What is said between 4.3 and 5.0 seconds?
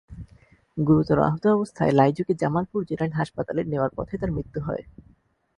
মৃত্যু হয়।